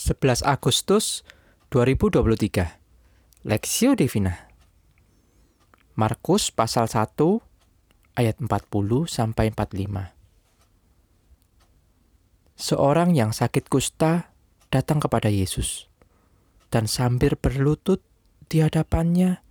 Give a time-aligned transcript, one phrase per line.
[0.00, 1.28] 11 Agustus
[1.76, 4.48] 2023 Lexio Divina.
[5.92, 7.20] Markus pasal 1
[8.16, 8.48] ayat 40
[9.04, 10.16] sampai 45
[12.56, 14.32] Seorang yang sakit kusta
[14.72, 15.92] datang kepada Yesus
[16.72, 18.00] dan sambil berlutut
[18.48, 19.44] di hadapannya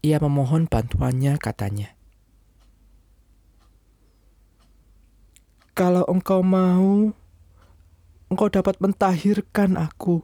[0.00, 1.92] ia memohon bantuannya katanya
[5.76, 7.19] Kalau engkau mau
[8.30, 10.22] engkau dapat mentahirkan aku.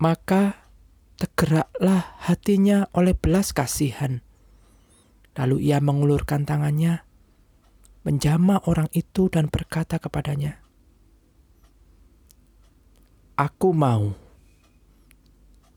[0.00, 0.66] Maka
[1.20, 4.24] tergeraklah hatinya oleh belas kasihan.
[5.38, 7.06] Lalu ia mengulurkan tangannya,
[8.02, 10.58] menjama orang itu dan berkata kepadanya,
[13.38, 14.12] Aku mau,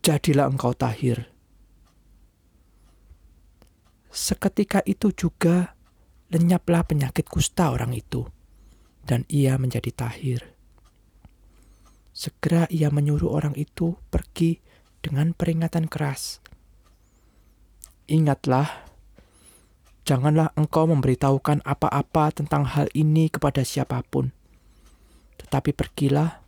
[0.03, 1.31] jadilah engkau tahir.
[4.11, 5.75] Seketika itu juga
[6.31, 8.27] lenyaplah penyakit kusta orang itu
[9.05, 10.41] dan ia menjadi tahir.
[12.11, 14.57] Segera ia menyuruh orang itu pergi
[15.05, 16.41] dengan peringatan keras.
[18.09, 18.89] Ingatlah,
[20.05, 24.33] janganlah engkau memberitahukan apa-apa tentang hal ini kepada siapa pun.
[25.37, 26.41] Tetapi pergilah,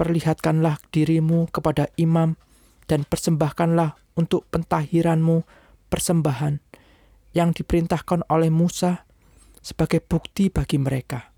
[0.00, 2.40] perlihatkanlah dirimu kepada imam
[2.88, 5.44] dan persembahkanlah untuk pentahiranmu
[5.92, 6.62] persembahan
[7.36, 9.04] yang diperintahkan oleh Musa
[9.60, 11.29] sebagai bukti bagi mereka.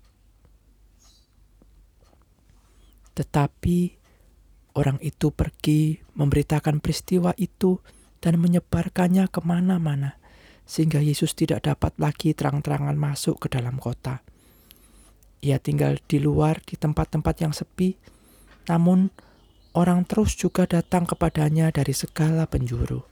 [3.13, 3.77] Tetapi
[4.73, 7.77] orang itu pergi memberitakan peristiwa itu
[8.23, 10.17] dan menyebarkannya ke mana-mana,
[10.63, 14.23] sehingga Yesus tidak dapat lagi terang-terangan masuk ke dalam kota.
[15.43, 17.99] Ia tinggal di luar di tempat-tempat yang sepi,
[18.71, 19.11] namun
[19.75, 23.03] orang terus juga datang kepadanya dari segala penjuru.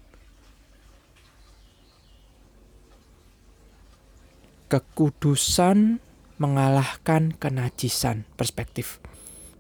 [4.72, 6.00] Kekudusan
[6.40, 9.04] mengalahkan kenajisan perspektif.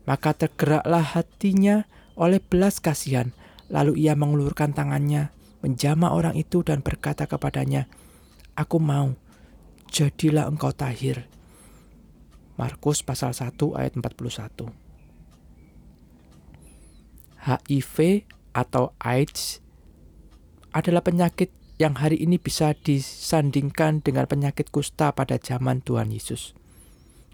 [0.10, 1.86] Maka tergeraklah hatinya
[2.18, 3.34] oleh belas kasihan.
[3.72, 5.32] Lalu ia mengulurkan tangannya,
[5.64, 7.88] menjama orang itu dan berkata kepadanya,
[8.60, 9.16] Aku mau,
[9.88, 11.32] jadilah engkau tahir.
[12.60, 14.70] Markus pasal 1 ayat 41
[17.42, 19.66] HIV atau AIDS
[20.70, 21.50] adalah penyakit
[21.82, 26.54] yang hari ini bisa disandingkan dengan penyakit kusta pada zaman Tuhan Yesus.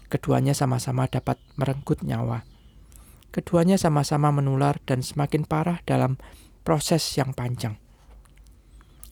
[0.08, 2.48] Keduanya sama-sama dapat merenggut nyawa.
[3.28, 6.16] Keduanya sama-sama menular dan semakin parah dalam
[6.64, 7.76] proses yang panjang.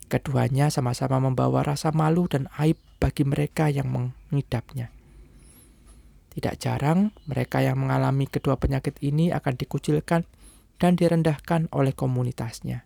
[0.06, 4.94] Keduanya sama-sama membawa rasa malu dan aib bagi mereka yang mengidapnya.
[6.36, 10.28] Tidak jarang, mereka yang mengalami kedua penyakit ini akan dikucilkan
[10.76, 12.84] dan direndahkan oleh komunitasnya.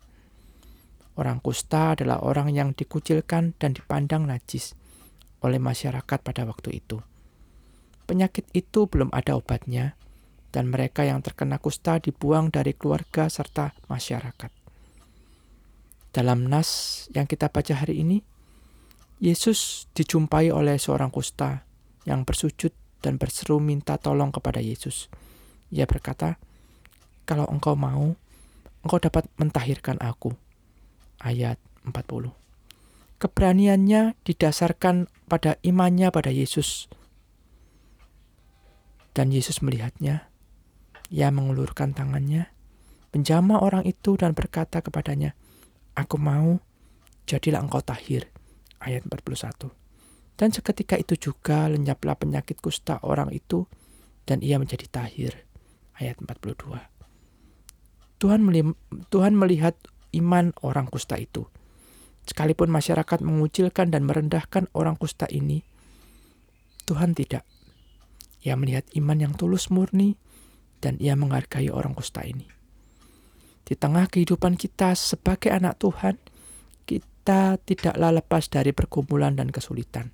[1.19, 4.79] Orang kusta adalah orang yang dikucilkan dan dipandang najis
[5.45, 7.03] oleh masyarakat pada waktu itu.
[8.09, 10.00] Penyakit itu belum ada obatnya,
[10.51, 14.51] dan mereka yang terkena kusta dibuang dari keluarga serta masyarakat.
[16.11, 18.19] Dalam nas yang kita baca hari ini,
[19.23, 21.63] Yesus dijumpai oleh seorang kusta
[22.03, 25.07] yang bersujud dan berseru minta tolong kepada Yesus.
[25.71, 26.41] Ia berkata,
[27.31, 28.19] "Kalau engkau mau,
[28.83, 30.35] engkau dapat mentahirkan aku."
[31.23, 32.35] Ayat 40.
[33.21, 36.89] Keberaniannya didasarkan pada imannya pada Yesus.
[39.13, 40.30] Dan Yesus melihatnya
[41.11, 42.55] ia mengulurkan tangannya,
[43.11, 45.35] menjama orang itu dan berkata kepadanya,
[45.99, 46.63] Aku mau,
[47.27, 48.31] jadilah engkau tahir.
[48.81, 49.75] Ayat 41.
[50.39, 53.67] Dan seketika itu juga lenyaplah penyakit kusta orang itu,
[54.25, 55.45] dan ia menjadi tahir.
[55.99, 56.81] Ayat 42.
[58.23, 58.41] Tuhan,
[59.13, 59.77] Tuhan melihat
[60.17, 61.51] iman orang kusta itu.
[62.25, 65.67] Sekalipun masyarakat mengucilkan dan merendahkan orang kusta ini,
[66.87, 67.43] Tuhan tidak.
[68.41, 70.17] Ia melihat iman yang tulus murni
[70.81, 72.49] dan ia menghargai orang kusta ini.
[73.71, 76.19] Di tengah kehidupan kita sebagai anak Tuhan,
[76.83, 80.11] kita tidaklah lepas dari pergumulan dan kesulitan.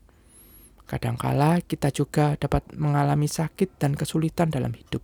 [0.84, 5.00] Kadangkala kita juga dapat mengalami sakit dan kesulitan dalam hidup.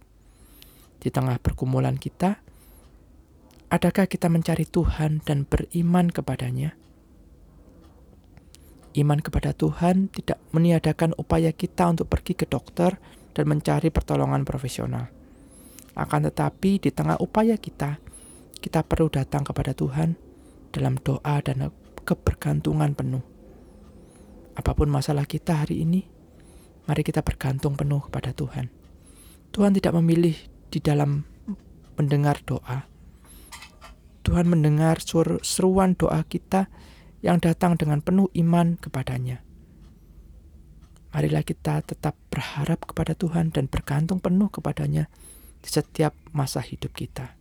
[1.00, 2.44] Di tengah pergumulan kita,
[3.72, 6.76] adakah kita mencari Tuhan dan beriman kepadanya?
[8.92, 13.00] Iman kepada Tuhan tidak meniadakan upaya kita untuk pergi ke dokter
[13.32, 15.21] dan mencari pertolongan profesional
[15.92, 18.00] akan tetapi di tengah upaya kita,
[18.62, 20.16] kita perlu datang kepada Tuhan
[20.72, 21.68] dalam doa dan
[22.02, 23.24] kebergantungan penuh.
[24.56, 26.08] Apa pun masalah kita hari ini,
[26.88, 28.72] mari kita bergantung penuh kepada Tuhan.
[29.52, 30.36] Tuhan tidak memilih
[30.72, 31.28] di dalam
[32.00, 32.88] mendengar doa.
[34.22, 35.02] Tuhan mendengar
[35.42, 36.72] seruan doa kita
[37.20, 39.44] yang datang dengan penuh iman kepadanya.
[41.12, 45.12] Marilah kita tetap berharap kepada Tuhan dan bergantung penuh kepadanya
[45.62, 47.38] di setiap masa hidup kita.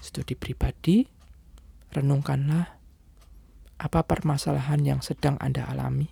[0.00, 1.04] Studi pribadi,
[1.92, 2.80] renungkanlah
[3.76, 6.08] apa permasalahan yang sedang Anda alami.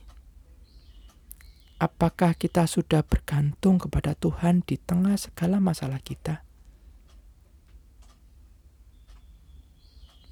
[1.80, 6.44] Apakah kita sudah bergantung kepada Tuhan di tengah segala masalah kita?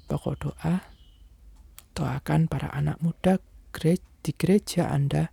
[0.05, 0.75] Pokok doa,
[1.97, 3.39] doakan para anak muda
[4.21, 5.31] di gereja Anda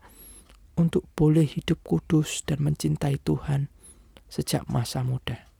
[0.79, 3.74] untuk boleh hidup kudus dan mencintai Tuhan
[4.35, 5.54] sejak masa muda.